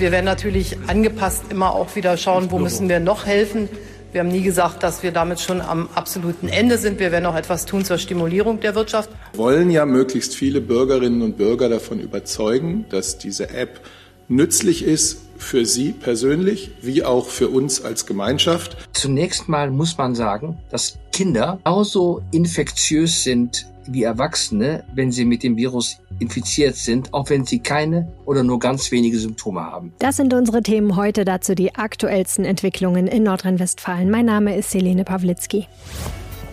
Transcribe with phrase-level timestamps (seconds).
[0.00, 3.68] Wir werden natürlich angepasst immer auch wieder schauen, wo müssen wir noch helfen.
[4.12, 6.98] Wir haben nie gesagt, dass wir damit schon am absoluten Ende sind.
[6.98, 9.10] Wir werden auch etwas tun zur Stimulierung der Wirtschaft.
[9.32, 13.78] Wir wollen ja möglichst viele Bürgerinnen und Bürger davon überzeugen, dass diese App
[14.26, 18.78] nützlich ist für Sie persönlich wie auch für uns als Gemeinschaft.
[18.94, 25.42] Zunächst mal muss man sagen, dass Kinder genauso infektiös sind wie Erwachsene, wenn sie mit
[25.42, 29.92] dem Virus infiziert sind, auch wenn sie keine oder nur ganz wenige Symptome haben.
[29.98, 34.10] Das sind unsere Themen heute, dazu die aktuellsten Entwicklungen in Nordrhein-Westfalen.
[34.10, 35.66] Mein Name ist Selene Pawlitzki.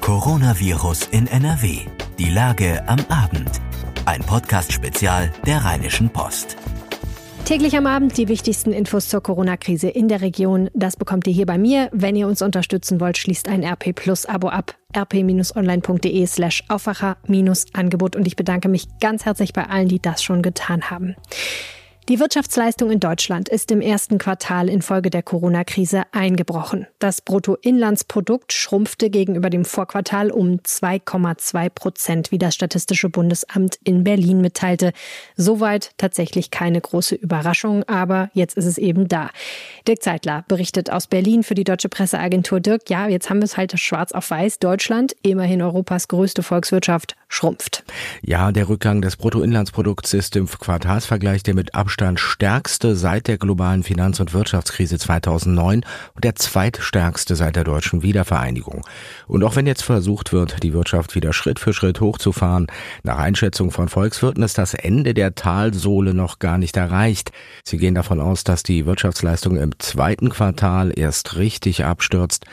[0.01, 1.79] Coronavirus in NRW.
[2.17, 3.51] Die Lage am Abend.
[4.05, 6.55] Ein Podcast-Spezial der Rheinischen Post.
[7.47, 10.69] Täglich am Abend die wichtigsten Infos zur Corona-Krise in der Region.
[10.73, 11.87] Das bekommt ihr hier bei mir.
[11.93, 14.75] Wenn ihr uns unterstützen wollt, schließt ein RP Plus Abo ab.
[14.93, 18.17] rp-online.de slash Aufwacher-Angebot.
[18.17, 21.15] Und ich bedanke mich ganz herzlich bei allen, die das schon getan haben.
[22.09, 26.87] Die Wirtschaftsleistung in Deutschland ist im ersten Quartal infolge der Corona-Krise eingebrochen.
[26.99, 34.39] Das Bruttoinlandsprodukt schrumpfte gegenüber dem Vorquartal um 2,2 Prozent, wie das Statistische Bundesamt in Berlin
[34.39, 34.93] mitteilte.
[35.35, 39.29] Soweit tatsächlich keine große Überraschung, aber jetzt ist es eben da.
[39.85, 42.61] Dirk Zeitler berichtet aus Berlin für die deutsche Presseagentur.
[42.61, 44.59] Dirk, ja, jetzt haben wir es halt schwarz auf weiß.
[44.59, 47.83] Deutschland, immerhin Europas größte Volkswirtschaft, schrumpft.
[48.21, 53.83] Ja, der Rückgang des Bruttoinlandsprodukts ist im Quartalsvergleich der mit Abstand stärkste seit der globalen
[53.83, 58.85] Finanz- und Wirtschaftskrise 2009 und der zweitstärkste seit der deutschen Wiedervereinigung.
[59.27, 62.67] Und auch wenn jetzt versucht wird, die Wirtschaft wieder Schritt für Schritt hochzufahren,
[63.03, 67.31] nach Einschätzung von Volkswirten ist das Ende der Talsohle noch gar nicht erreicht.
[67.63, 72.45] Sie gehen davon aus, dass die Wirtschaftsleistung im zweiten Quartal erst richtig abstürzt,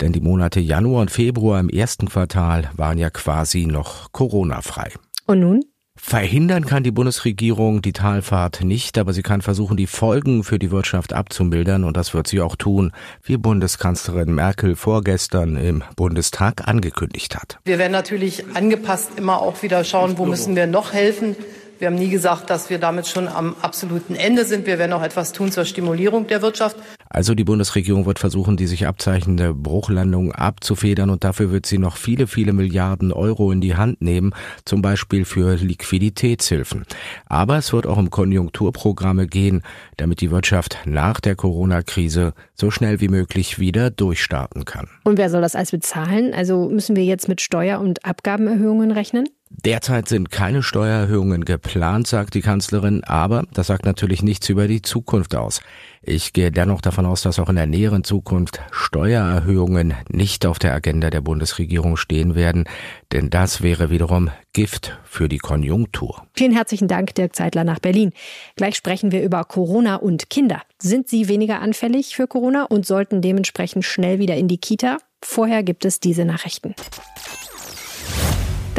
[0.00, 4.92] denn die Monate Januar und Februar im ersten Quartal waren ja quasi noch Corona-frei.
[5.26, 5.69] Und nun?
[6.02, 10.70] Verhindern kann die Bundesregierung die Talfahrt nicht, aber sie kann versuchen, die Folgen für die
[10.70, 12.90] Wirtschaft abzumildern und das wird sie auch tun,
[13.22, 17.58] wie Bundeskanzlerin Merkel vorgestern im Bundestag angekündigt hat.
[17.64, 21.36] Wir werden natürlich angepasst immer auch wieder schauen, wo müssen wir noch helfen.
[21.78, 24.66] Wir haben nie gesagt, dass wir damit schon am absoluten Ende sind.
[24.66, 26.76] Wir werden auch etwas tun zur Stimulierung der Wirtschaft.
[27.12, 31.96] Also die Bundesregierung wird versuchen, die sich abzeichnende Bruchlandung abzufedern und dafür wird sie noch
[31.96, 34.32] viele, viele Milliarden Euro in die Hand nehmen,
[34.64, 36.84] zum Beispiel für Liquiditätshilfen.
[37.26, 39.62] Aber es wird auch um Konjunkturprogramme gehen,
[39.96, 44.88] damit die Wirtschaft nach der Corona-Krise so schnell wie möglich wieder durchstarten kann.
[45.02, 46.32] Und wer soll das alles bezahlen?
[46.32, 49.28] Also müssen wir jetzt mit Steuer- und Abgabenerhöhungen rechnen?
[49.52, 54.80] Derzeit sind keine Steuererhöhungen geplant, sagt die Kanzlerin, aber das sagt natürlich nichts über die
[54.80, 55.60] Zukunft aus.
[56.02, 60.72] Ich gehe dennoch davon aus, dass auch in der näheren Zukunft Steuererhöhungen nicht auf der
[60.72, 62.64] Agenda der Bundesregierung stehen werden,
[63.12, 66.22] denn das wäre wiederum Gift für die Konjunktur.
[66.34, 68.12] Vielen herzlichen Dank, Dirk Zeitler nach Berlin.
[68.54, 70.62] Gleich sprechen wir über Corona und Kinder.
[70.78, 74.98] Sind sie weniger anfällig für Corona und sollten dementsprechend schnell wieder in die Kita?
[75.22, 76.74] Vorher gibt es diese Nachrichten.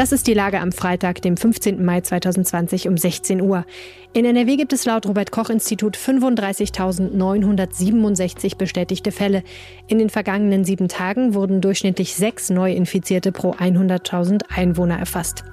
[0.01, 1.85] Das ist die Lage am Freitag, dem 15.
[1.85, 3.67] Mai 2020 um 16 Uhr.
[4.13, 9.41] In NRW gibt es laut Robert Koch Institut 35.967 bestätigte Fälle.
[9.87, 15.45] In den vergangenen sieben Tagen wurden durchschnittlich sechs Neuinfizierte pro 100.000 Einwohner erfasst.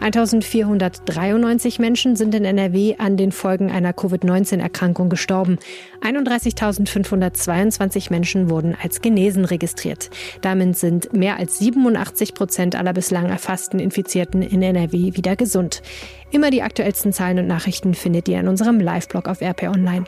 [0.00, 5.58] 1.493 Menschen sind in NRW an den Folgen einer Covid-19-Erkrankung gestorben.
[6.00, 10.08] 31.522 Menschen wurden als genesen registriert.
[10.40, 15.82] Damit sind mehr als 87 Prozent aller bislang erfassten Infizierten in NRW wieder gesund.
[16.30, 20.04] Immer die aktuellsten Zahlen und Nachrichten findet ihr in unserem Live-Blog auf RP Online.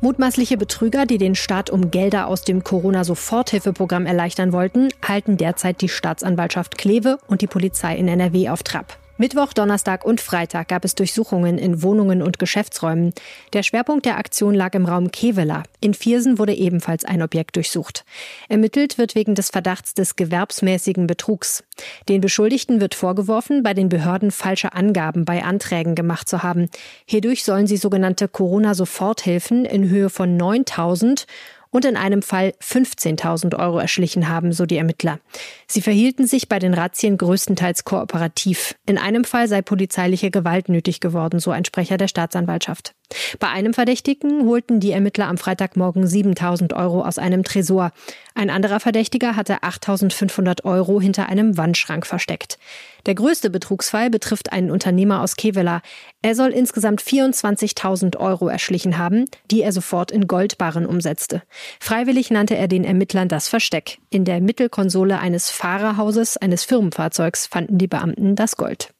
[0.00, 5.88] Mutmaßliche Betrüger, die den Staat um Gelder aus dem Corona-Soforthilfeprogramm erleichtern wollten, halten derzeit die
[5.88, 8.98] Staatsanwaltschaft Kleve und die Polizei in NRW auf Trab.
[9.16, 13.12] Mittwoch, Donnerstag und Freitag gab es Durchsuchungen in Wohnungen und Geschäftsräumen.
[13.52, 15.62] Der Schwerpunkt der Aktion lag im Raum Kevela.
[15.78, 18.04] In Viersen wurde ebenfalls ein Objekt durchsucht.
[18.48, 21.62] Ermittelt wird wegen des Verdachts des gewerbsmäßigen Betrugs.
[22.08, 26.68] Den Beschuldigten wird vorgeworfen, bei den Behörden falsche Angaben bei Anträgen gemacht zu haben.
[27.06, 31.28] Hierdurch sollen sie sogenannte Corona-Soforthilfen in Höhe von 9000
[31.74, 35.18] und in einem Fall 15.000 Euro erschlichen haben, so die Ermittler.
[35.66, 38.76] Sie verhielten sich bei den Razzien größtenteils kooperativ.
[38.86, 42.94] In einem Fall sei polizeiliche Gewalt nötig geworden, so ein Sprecher der Staatsanwaltschaft.
[43.38, 47.92] Bei einem Verdächtigen holten die Ermittler am Freitagmorgen 7000 Euro aus einem Tresor.
[48.34, 52.58] Ein anderer Verdächtiger hatte 8500 Euro hinter einem Wandschrank versteckt.
[53.06, 55.82] Der größte Betrugsfall betrifft einen Unternehmer aus Kevela.
[56.22, 61.42] Er soll insgesamt 24.000 Euro erschlichen haben, die er sofort in Goldbarren umsetzte.
[61.80, 63.98] Freiwillig nannte er den Ermittlern das Versteck.
[64.10, 68.94] In der Mittelkonsole eines Fahrerhauses eines Firmenfahrzeugs fanden die Beamten das Gold.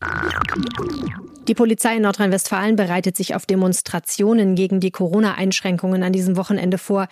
[1.47, 7.07] Die Polizei in Nordrhein-Westfalen bereitet sich auf Demonstrationen gegen die Corona-Einschränkungen an diesem Wochenende vor.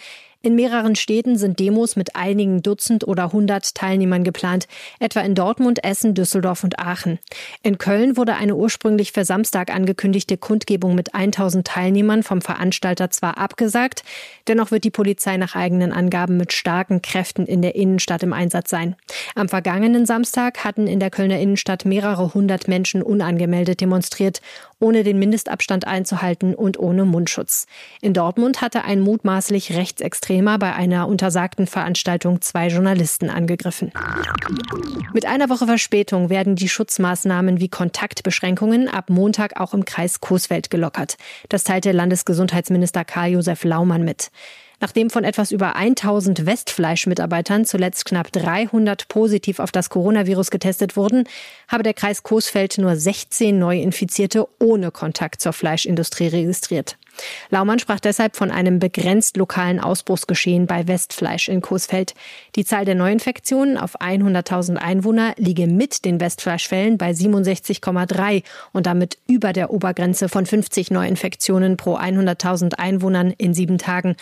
[0.44, 4.67] In mehreren Städten sind Demos mit einigen Dutzend oder hundert Teilnehmern geplant,
[4.99, 7.21] etwa in Dortmund, Essen, Düsseldorf und Aachen.
[7.62, 13.39] In Köln wurde eine ursprünglich für Samstag angekündigte Kundgebung mit 1000 Teilnehmern vom Veranstalter zwar
[13.39, 14.03] abgesagt,
[14.49, 18.69] dennoch wird die Polizei nach eigenen Angaben mit starken Kräften in der Innenstadt im Einsatz
[18.69, 18.97] sein.
[19.37, 24.41] Am vergangenen Samstag hatten in der Kölner Innenstadt mehrere hundert Menschen unangemeldet demonstriert,
[24.81, 27.67] ohne den Mindestabstand einzuhalten und ohne Mundschutz.
[28.00, 33.93] In Dortmund hatte ein mutmaßlich rechtsextremer Extremer bei einer untersagten Veranstaltung zwei Journalisten angegriffen.
[35.12, 40.70] Mit einer Woche Verspätung werden die Schutzmaßnahmen wie Kontaktbeschränkungen ab Montag auch im Kreis Coesfeld
[40.70, 41.19] gelockert.
[41.50, 44.31] Das teilte Landesgesundheitsminister Karl-Josef Laumann mit.
[44.81, 51.25] Nachdem von etwas über 1000 Westfleisch-Mitarbeitern zuletzt knapp 300 positiv auf das Coronavirus getestet wurden,
[51.69, 56.96] habe der Kreis Coesfeld nur 16 Neuinfizierte ohne Kontakt zur Fleischindustrie registriert.
[57.50, 62.14] Laumann sprach deshalb von einem begrenzt lokalen Ausbruchsgeschehen bei Westfleisch in Coesfeld.
[62.56, 68.43] Die Zahl der Neuinfektionen auf 100.000 Einwohner liege mit den Westfleischfällen bei 67,3
[68.73, 74.17] und damit über der Obergrenze von 50 Neuinfektionen pro 100.000 Einwohnern in sieben Tagen.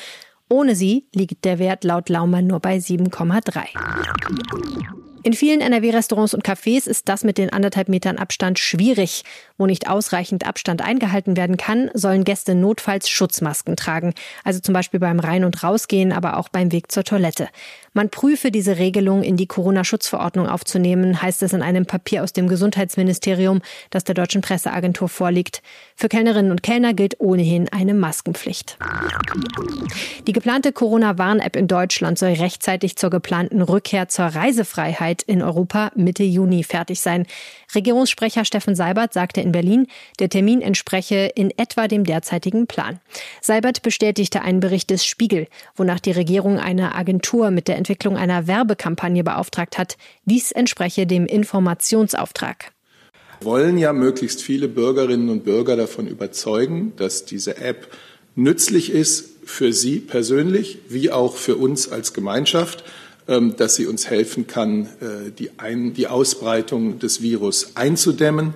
[0.48, 5.09] Ohne sie liegt der Wert laut Laumann nur bei 7,3.
[5.22, 9.22] In vielen NRW-Restaurants und Cafés ist das mit den anderthalb Metern Abstand schwierig.
[9.58, 14.14] Wo nicht ausreichend Abstand eingehalten werden kann, sollen Gäste notfalls Schutzmasken tragen.
[14.44, 17.48] Also zum Beispiel beim Rein- und Rausgehen, aber auch beim Weg zur Toilette.
[17.92, 22.46] Man prüfe diese Regelung in die Corona-Schutzverordnung aufzunehmen, heißt es in einem Papier aus dem
[22.46, 25.60] Gesundheitsministerium, das der deutschen Presseagentur vorliegt.
[25.96, 28.78] Für Kellnerinnen und Kellner gilt ohnehin eine Maskenpflicht.
[30.28, 36.22] Die geplante Corona-Warn-App in Deutschland soll rechtzeitig zur geplanten Rückkehr zur Reisefreiheit in Europa Mitte
[36.22, 37.26] Juni fertig sein.
[37.74, 39.88] Regierungssprecher Steffen Seibert sagte in Berlin,
[40.20, 43.00] der Termin entspreche in etwa dem derzeitigen Plan.
[43.40, 48.46] Seibert bestätigte einen Bericht des Spiegel, wonach die Regierung eine Agentur mit der Entwicklung einer
[48.46, 49.96] Werbekampagne beauftragt hat.
[50.24, 52.70] Dies entspreche dem Informationsauftrag.
[53.40, 57.88] Wir wollen ja möglichst viele Bürgerinnen und Bürger davon überzeugen, dass diese App
[58.36, 62.84] nützlich ist für sie persönlich wie auch für uns als Gemeinschaft
[63.30, 68.54] ähm, dass sie uns helfen kann, äh, die, Ausbreitung des Virus einzudämmen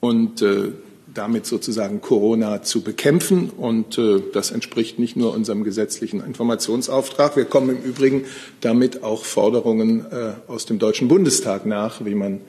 [0.00, 0.70] und äh,
[1.14, 3.50] damit sozusagen Corona zu bekämpfen.
[3.50, 7.36] Und äh, das entspricht nicht nur unserem gesetzlichen Informationsauftrag.
[7.36, 8.24] Wir kommen im Übrigen
[8.60, 10.06] damit auch Forderungen
[10.46, 12.40] aus dem Deutschen Bundestag nach, wie man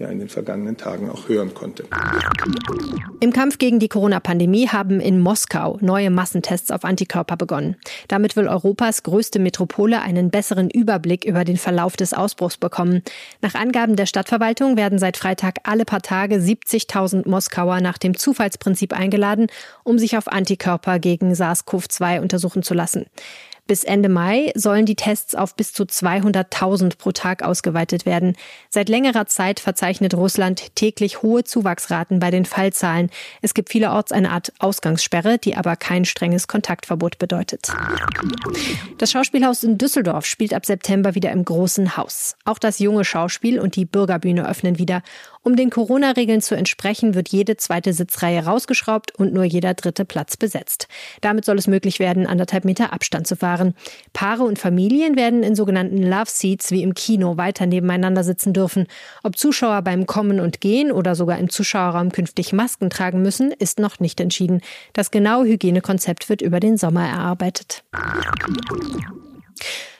[0.00, 1.84] ja in den vergangenen Tagen auch hören konnte.
[3.20, 7.76] Im Kampf gegen die Corona-Pandemie haben in Moskau neue Massentests auf Antikörper begonnen.
[8.08, 13.02] Damit will Europas größte Metropole einen besseren Überblick über den Verlauf des Ausbruchs bekommen.
[13.42, 18.94] Nach Angaben der Stadtverwaltung werden seit Freitag alle paar Tage 70.000 Moskauer nach dem Zufallsprinzip
[18.94, 19.48] eingeladen,
[19.84, 23.04] um sich auf Antikörper gegen SARS-CoV-2 untersuchen zu lassen.
[23.70, 28.34] Bis Ende Mai sollen die Tests auf bis zu 200.000 pro Tag ausgeweitet werden.
[28.68, 33.10] Seit längerer Zeit verzeichnet Russland täglich hohe Zuwachsraten bei den Fallzahlen.
[33.42, 37.68] Es gibt vielerorts eine Art Ausgangssperre, die aber kein strenges Kontaktverbot bedeutet.
[38.98, 42.34] Das Schauspielhaus in Düsseldorf spielt ab September wieder im großen Haus.
[42.44, 45.02] Auch das junge Schauspiel und die Bürgerbühne öffnen wieder.
[45.42, 50.36] Um den Corona-Regeln zu entsprechen, wird jede zweite Sitzreihe rausgeschraubt und nur jeder dritte Platz
[50.36, 50.86] besetzt.
[51.22, 53.74] Damit soll es möglich werden, anderthalb Meter Abstand zu fahren.
[54.12, 58.86] Paare und Familien werden in sogenannten Love Seats wie im Kino weiter nebeneinander sitzen dürfen.
[59.22, 63.78] Ob Zuschauer beim Kommen und Gehen oder sogar im Zuschauerraum künftig Masken tragen müssen, ist
[63.78, 64.60] noch nicht entschieden.
[64.92, 67.84] Das genaue Hygienekonzept wird über den Sommer erarbeitet.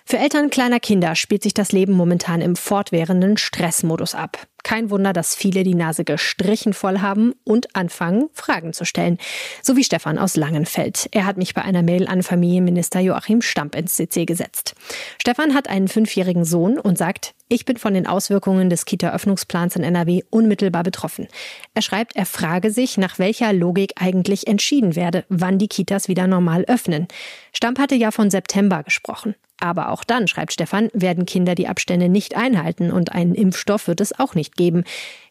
[0.05, 4.38] Für Eltern kleiner Kinder spielt sich das Leben momentan im fortwährenden Stressmodus ab.
[4.62, 9.19] Kein Wunder, dass viele die Nase gestrichen voll haben und anfangen, Fragen zu stellen.
[9.62, 11.09] So wie Stefan aus Langenfeld.
[11.12, 14.75] Er hat mich bei einer Mail an Familienminister Joachim Stamp ins CC gesetzt.
[15.21, 19.83] Stefan hat einen fünfjährigen Sohn und sagt, ich bin von den Auswirkungen des Kita-Öffnungsplans in
[19.83, 21.26] NRW unmittelbar betroffen.
[21.75, 26.29] Er schreibt, er frage sich, nach welcher Logik eigentlich entschieden werde, wann die Kitas wieder
[26.29, 27.09] normal öffnen.
[27.52, 29.35] Stamp hatte ja von September gesprochen.
[29.61, 34.00] Aber auch dann, schreibt Stefan, werden Kinder die Abstände nicht einhalten und einen Impfstoff wird
[34.00, 34.85] es auch nicht geben.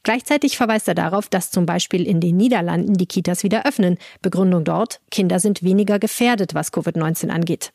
[0.03, 3.97] Gleichzeitig verweist er darauf, dass zum Beispiel in den Niederlanden die Kitas wieder öffnen.
[4.21, 7.73] Begründung dort, Kinder sind weniger gefährdet, was Covid-19 angeht.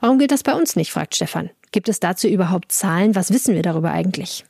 [0.00, 1.50] Warum gilt das bei uns nicht, fragt Stefan.
[1.70, 3.14] Gibt es dazu überhaupt Zahlen?
[3.14, 4.44] Was wissen wir darüber eigentlich?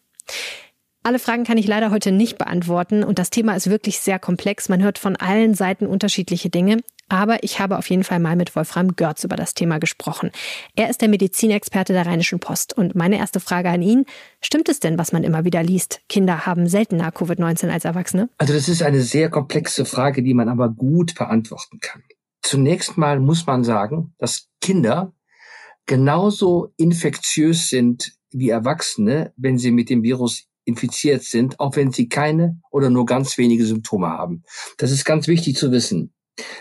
[1.10, 4.68] Alle Fragen kann ich leider heute nicht beantworten und das Thema ist wirklich sehr komplex.
[4.68, 6.76] Man hört von allen Seiten unterschiedliche Dinge.
[7.08, 10.30] Aber ich habe auf jeden Fall mal mit Wolfram Görz über das Thema gesprochen.
[10.76, 12.78] Er ist der Medizinexperte der Rheinischen Post.
[12.78, 14.04] Und meine erste Frage an ihn,
[14.40, 16.00] stimmt es denn, was man immer wieder liest?
[16.08, 18.28] Kinder haben seltener Covid-19 als Erwachsene?
[18.38, 22.04] Also das ist eine sehr komplexe Frage, die man aber gut beantworten kann.
[22.42, 25.12] zunächst mal muss man sagen, dass Kinder
[25.86, 32.08] genauso infektiös sind wie Erwachsene, wenn sie mit dem Virus infiziert sind, auch wenn sie
[32.08, 34.44] keine oder nur ganz wenige Symptome haben.
[34.78, 36.12] Das ist ganz wichtig zu wissen.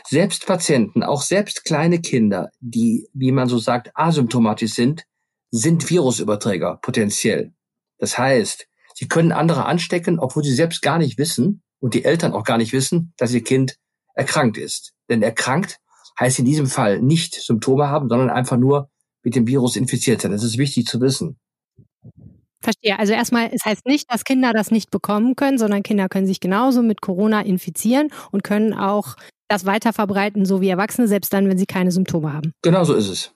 [0.07, 5.03] Selbst Patienten, auch selbst kleine Kinder, die, wie man so sagt, asymptomatisch sind,
[5.51, 7.53] sind Virusüberträger potenziell.
[7.97, 12.33] Das heißt, sie können andere anstecken, obwohl sie selbst gar nicht wissen und die Eltern
[12.33, 13.77] auch gar nicht wissen, dass ihr Kind
[14.13, 14.93] erkrankt ist.
[15.09, 15.79] Denn erkrankt
[16.19, 18.89] heißt in diesem Fall nicht Symptome haben, sondern einfach nur
[19.23, 20.31] mit dem Virus infiziert sein.
[20.31, 21.39] Das ist wichtig zu wissen.
[22.61, 22.99] Verstehe.
[22.99, 26.39] Also erstmal, es heißt nicht, dass Kinder das nicht bekommen können, sondern Kinder können sich
[26.39, 29.15] genauso mit Corona infizieren und können auch
[29.47, 32.53] das weiter verbreiten, so wie Erwachsene, selbst dann, wenn sie keine Symptome haben.
[32.61, 33.31] Genau so ist es.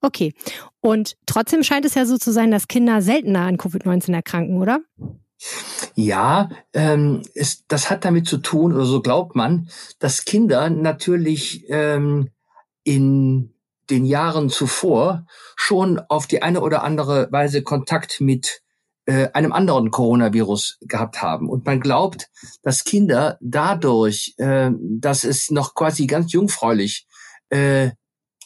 [0.00, 0.34] Okay.
[0.80, 4.80] Und trotzdem scheint es ja so zu sein, dass Kinder seltener an Covid-19 erkranken, oder?
[5.94, 9.68] Ja, ähm, es, das hat damit zu tun, oder so glaubt man,
[9.98, 12.30] dass Kinder natürlich ähm,
[12.82, 13.53] in
[13.90, 15.26] den Jahren zuvor
[15.56, 18.62] schon auf die eine oder andere Weise Kontakt mit
[19.06, 21.48] äh, einem anderen Coronavirus gehabt haben.
[21.48, 22.28] Und man glaubt,
[22.62, 27.06] dass Kinder dadurch, äh, dass es noch quasi ganz jungfräulich
[27.50, 27.90] äh,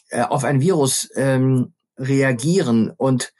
[0.09, 3.33] äh auf ein Virus ähm, reagieren und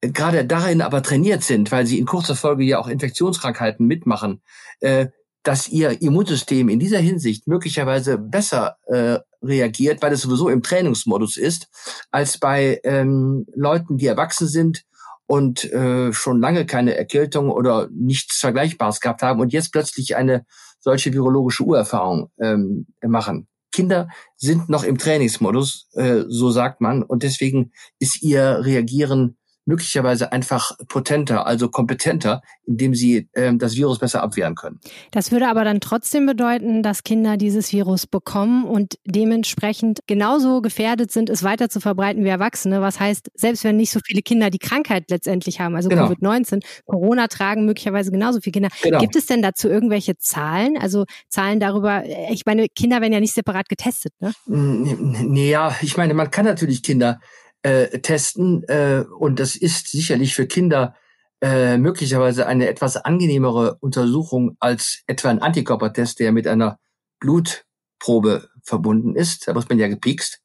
[0.00, 4.42] gerade darin aber trainiert sind, weil sie in kurzer Folge ja auch Infektionskrankheiten mitmachen,
[4.80, 5.08] äh,
[5.42, 11.36] dass ihr Immunsystem in dieser Hinsicht möglicherweise besser äh, reagiert, weil es sowieso im Trainingsmodus
[11.36, 11.68] ist,
[12.10, 14.84] als bei ähm, Leuten, die erwachsen sind
[15.26, 20.44] und äh, schon lange keine Erkältung oder nichts Vergleichbares gehabt haben und jetzt plötzlich eine
[20.80, 23.48] solche virologische Urerfahrung ähm, machen.
[23.70, 30.32] Kinder sind noch im Trainingsmodus, äh, so sagt man, und deswegen ist ihr Reagieren möglicherweise
[30.32, 34.80] einfach potenter, also kompetenter, indem sie ähm, das Virus besser abwehren können.
[35.12, 41.12] Das würde aber dann trotzdem bedeuten, dass Kinder dieses Virus bekommen und dementsprechend genauso gefährdet
[41.12, 42.80] sind, es weiter zu verbreiten wie Erwachsene.
[42.80, 46.08] Was heißt, selbst wenn nicht so viele Kinder die Krankheit letztendlich haben, also genau.
[46.08, 48.68] Covid-19, Corona tragen möglicherweise genauso viele Kinder.
[48.82, 48.98] Genau.
[48.98, 50.76] Gibt es denn dazu irgendwelche Zahlen?
[50.76, 54.32] Also Zahlen darüber, ich meine, Kinder werden ja nicht separat getestet, ne?
[54.46, 57.20] Nee, ja, ich meine, man kann natürlich Kinder
[57.62, 58.64] äh, testen.
[58.64, 60.94] Äh, und das ist sicherlich für Kinder
[61.40, 66.78] äh, möglicherweise eine etwas angenehmere Untersuchung als etwa ein Antikörpertest, der mit einer
[67.18, 69.48] Blutprobe verbunden ist.
[69.48, 70.40] Da wird man ja gepikst.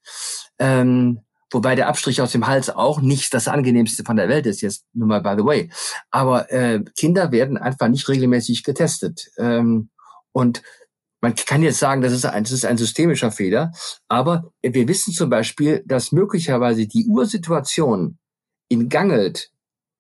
[0.60, 1.22] Ähm,
[1.52, 4.86] wobei der Abstrich aus dem Hals auch nicht das angenehmste von der Welt ist, jetzt
[4.94, 5.72] nur mal by the way.
[6.10, 9.30] Aber äh, Kinder werden einfach nicht regelmäßig getestet.
[9.38, 9.90] Ähm,
[10.32, 10.62] und
[11.22, 13.72] man kann jetzt sagen, das ist ein, das ist ein systemischer Fehler,
[14.08, 18.18] aber wir wissen zum Beispiel, dass möglicherweise die Ursituation
[18.70, 19.52] in Gangelt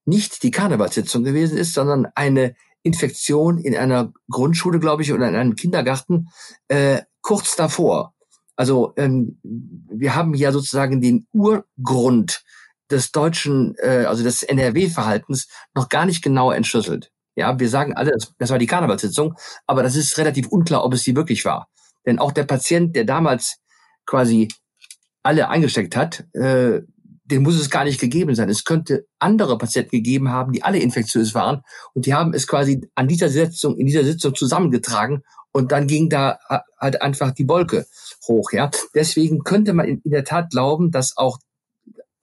[0.05, 5.35] nicht die Karnevalssitzung gewesen ist, sondern eine Infektion in einer Grundschule, glaube ich, oder in
[5.35, 6.29] einem Kindergarten
[6.69, 8.13] äh, kurz davor.
[8.55, 12.43] Also ähm, wir haben ja sozusagen den Urgrund
[12.89, 17.11] des deutschen, äh, also des NRW-Verhaltens noch gar nicht genau entschlüsselt.
[17.37, 19.35] Ja, wir sagen alle, das war die Karnevalssitzung,
[19.67, 21.67] aber das ist relativ unklar, ob es die wirklich war.
[22.05, 23.57] Denn auch der Patient, der damals
[24.07, 24.47] quasi
[25.21, 26.81] alle eingesteckt hat, äh,
[27.25, 28.49] den muss es gar nicht gegeben sein.
[28.49, 31.61] Es könnte andere Patienten gegeben haben, die alle infektiös waren
[31.93, 36.09] und die haben es quasi an dieser Sitzung, in dieser Sitzung zusammengetragen und dann ging
[36.09, 36.39] da
[36.79, 37.85] halt einfach die Wolke
[38.27, 38.71] hoch, ja.
[38.95, 41.37] Deswegen könnte man in, in der Tat glauben, dass auch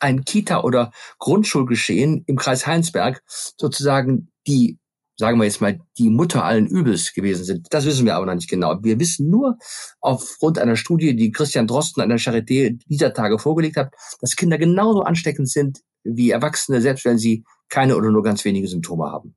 [0.01, 4.79] ein Kita- oder Grundschulgeschehen im Kreis Heinsberg sozusagen die
[5.17, 7.67] sagen wir jetzt mal, die Mutter allen Übels gewesen sind.
[7.71, 8.79] Das wissen wir aber noch nicht genau.
[8.83, 9.57] Wir wissen nur
[10.01, 14.59] aufgrund einer Studie, die Christian Drosten an der Charité dieser Tage vorgelegt hat, dass Kinder
[14.59, 19.35] genauso ansteckend sind wie Erwachsene, selbst wenn sie keine oder nur ganz wenige Symptome haben.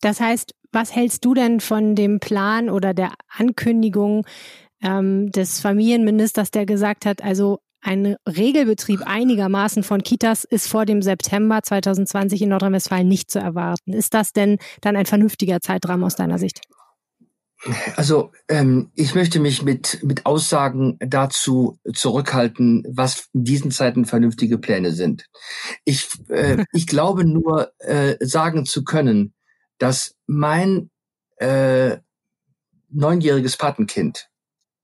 [0.00, 4.26] Das heißt, was hältst du denn von dem Plan oder der Ankündigung
[4.82, 11.02] ähm, des Familienministers, der gesagt hat, also ein Regelbetrieb einigermaßen von Kitas ist vor dem
[11.02, 13.92] September 2020 in Nordrhein-Westfalen nicht zu erwarten.
[13.92, 16.62] Ist das denn dann ein vernünftiger Zeitraum aus deiner Sicht?
[17.96, 24.58] Also ähm, ich möchte mich mit, mit Aussagen dazu zurückhalten, was in diesen Zeiten vernünftige
[24.58, 25.26] Pläne sind.
[25.84, 29.34] Ich, äh, ich glaube nur äh, sagen zu können,
[29.78, 30.90] dass mein
[31.36, 31.98] äh,
[32.90, 34.28] neunjähriges Patenkind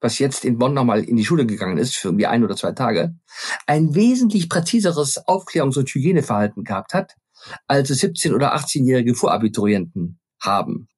[0.00, 2.72] was jetzt in Bonn nochmal in die Schule gegangen ist für irgendwie ein oder zwei
[2.72, 3.14] Tage,
[3.66, 7.16] ein wesentlich präziseres Aufklärungs- und Hygieneverhalten gehabt hat,
[7.66, 10.88] als es 17- oder 18-jährige Vorabiturienten haben.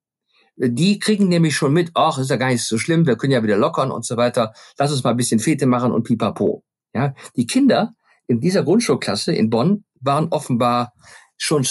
[0.55, 3.43] Die kriegen nämlich schon mit, ach, ist ja gar nicht so schlimm, wir können ja
[3.43, 4.53] wieder lockern und so weiter.
[4.77, 6.63] Lass uns mal ein bisschen Fete machen und pipapo.
[6.93, 7.95] Ja, die Kinder
[8.27, 10.93] in dieser Grundschulklasse in Bonn waren offenbar
[11.37, 11.65] schon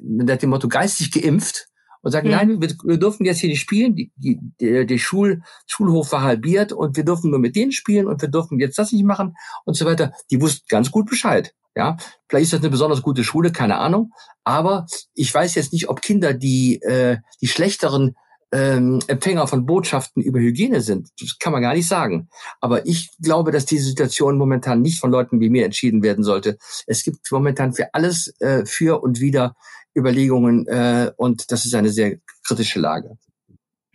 [0.00, 1.68] nach dem Motto geistig geimpft
[2.04, 2.34] und sagen, mhm.
[2.34, 6.22] nein, wir, wir, dürfen jetzt hier nicht spielen, die, die, der, der Schul, Schulhof war
[6.22, 9.34] halbiert und wir dürfen nur mit denen spielen und wir dürfen jetzt das nicht machen
[9.64, 10.12] und so weiter.
[10.30, 11.54] Die wussten ganz gut Bescheid.
[11.76, 11.96] Ja,
[12.28, 14.12] vielleicht ist das eine besonders gute Schule, keine Ahnung.
[14.44, 18.14] Aber ich weiß jetzt nicht, ob Kinder, die äh, die schlechteren
[18.52, 21.08] ähm, Empfänger von Botschaften über Hygiene sind.
[21.18, 22.28] Das kann man gar nicht sagen.
[22.60, 26.58] Aber ich glaube, dass diese Situation momentan nicht von Leuten wie mir entschieden werden sollte.
[26.86, 29.56] Es gibt momentan für alles äh, für und wieder
[29.96, 33.16] Überlegungen äh, und das ist eine sehr kritische Lage.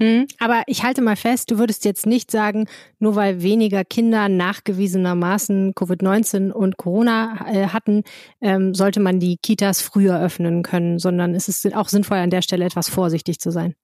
[0.01, 2.68] Hm, aber ich halte mal fest, du würdest jetzt nicht sagen,
[3.00, 8.03] nur weil weniger Kinder nachgewiesenermaßen Covid-19 und Corona äh, hatten,
[8.39, 12.41] ähm, sollte man die Kitas früher öffnen können, sondern es ist auch sinnvoll, an der
[12.41, 13.75] Stelle etwas vorsichtig zu sein.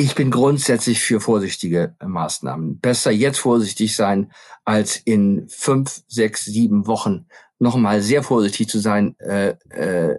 [0.00, 2.78] Ich bin grundsätzlich für vorsichtige Maßnahmen.
[2.80, 4.32] Besser jetzt vorsichtig sein,
[4.64, 7.26] als in fünf, sechs, sieben Wochen
[7.58, 10.16] nochmal sehr vorsichtig zu sein, äh, äh,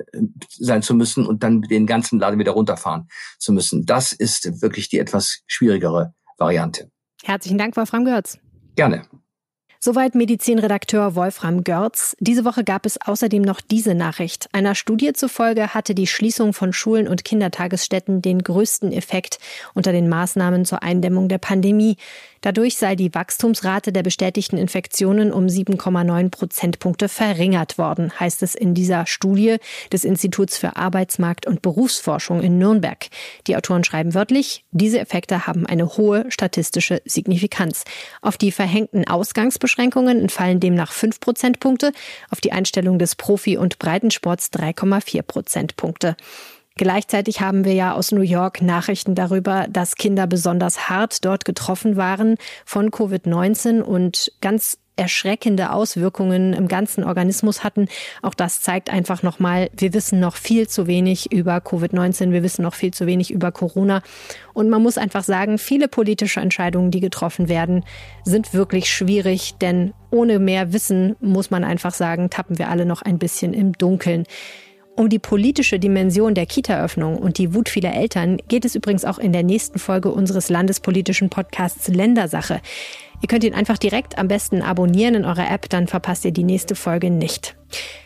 [0.52, 3.08] sein zu müssen und dann den ganzen Laden wieder runterfahren
[3.40, 3.88] zu müssen.
[3.88, 6.92] Das ist wirklich die etwas schwierigere Variante.
[7.24, 8.38] Herzlichen Dank, Wolfram Görz.
[8.76, 9.08] Gerne.
[9.84, 12.16] Soweit Medizinredakteur Wolfram Görz.
[12.20, 14.48] Diese Woche gab es außerdem noch diese Nachricht.
[14.52, 19.40] Einer Studie zufolge hatte die Schließung von Schulen und Kindertagesstätten den größten Effekt
[19.74, 21.98] unter den Maßnahmen zur Eindämmung der Pandemie.
[22.42, 28.74] Dadurch sei die Wachstumsrate der bestätigten Infektionen um 7,9 Prozentpunkte verringert worden, heißt es in
[28.74, 29.58] dieser Studie
[29.94, 33.10] des Instituts für Arbeitsmarkt und Berufsforschung in Nürnberg.
[33.46, 37.84] Die Autoren schreiben wörtlich, diese Effekte haben eine hohe statistische Signifikanz.
[38.24, 41.92] Auf die verhängten Ausgangsbeschränkungen entfallen demnach 5 Prozentpunkte,
[42.32, 46.16] auf die Einstellung des Profi- und Breitensports 3,4 Prozentpunkte.
[46.76, 51.98] Gleichzeitig haben wir ja aus New York Nachrichten darüber, dass Kinder besonders hart dort getroffen
[51.98, 52.36] waren
[52.66, 57.88] von Covid-19 und ganz erschreckende Auswirkungen im ganzen Organismus hatten.
[58.22, 62.62] Auch das zeigt einfach nochmal, wir wissen noch viel zu wenig über Covid-19, wir wissen
[62.62, 64.02] noch viel zu wenig über Corona.
[64.54, 67.84] Und man muss einfach sagen, viele politische Entscheidungen, die getroffen werden,
[68.26, 73.02] sind wirklich schwierig, denn ohne mehr Wissen muss man einfach sagen, tappen wir alle noch
[73.02, 74.26] ein bisschen im Dunkeln.
[74.96, 79.18] Um die politische Dimension der Kita-Öffnung und die Wut vieler Eltern geht es übrigens auch
[79.18, 82.62] in der nächsten Folge unseres landespolitischen Podcasts Ländersache.
[83.22, 86.44] Ihr könnt ihn einfach direkt am besten abonnieren in eurer App, dann verpasst ihr die
[86.44, 87.56] nächste Folge nicht.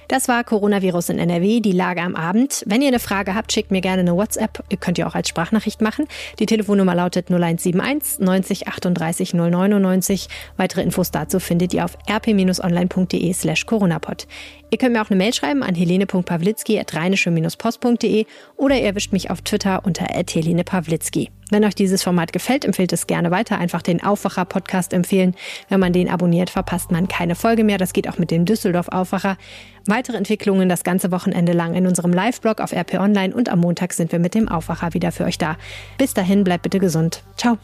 [0.07, 2.63] Das war Coronavirus in NRW, die Lage am Abend.
[2.67, 4.63] Wenn ihr eine Frage habt, schickt mir gerne eine WhatsApp.
[4.69, 6.07] Ihr könnt ihr auch als Sprachnachricht machen.
[6.37, 10.27] Die Telefonnummer lautet 0171 90 38 099.
[10.57, 14.27] Weitere Infos dazu findet ihr auf rp-online.de slash coronapod.
[14.69, 18.25] Ihr könnt mir auch eine Mail schreiben an helene.pawlitzki at rheinische-post.de
[18.57, 21.31] oder ihr erwischt mich auf Twitter unter Helene Pawlitzki.
[21.51, 23.59] Wenn euch dieses Format gefällt, empfehlt es gerne weiter.
[23.59, 25.35] Einfach den Aufwacher-Podcast empfehlen.
[25.69, 27.77] Wenn man den abonniert, verpasst man keine Folge mehr.
[27.77, 29.37] Das geht auch mit dem Düsseldorf-Aufwacher.
[29.87, 33.93] Weitere Entwicklungen das ganze Wochenende lang in unserem Live-Blog auf RP Online und am Montag
[33.93, 35.57] sind wir mit dem Aufwacher wieder für euch da.
[35.97, 37.21] Bis dahin, bleibt bitte gesund.
[37.37, 37.59] Ciao.